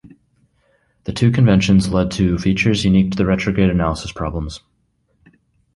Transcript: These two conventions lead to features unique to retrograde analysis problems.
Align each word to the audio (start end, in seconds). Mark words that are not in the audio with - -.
These 1.03 1.13
two 1.13 1.29
conventions 1.29 1.93
lead 1.93 2.09
to 2.13 2.39
features 2.39 2.83
unique 2.83 3.15
to 3.17 3.23
retrograde 3.23 3.69
analysis 3.69 4.11
problems. 4.11 4.59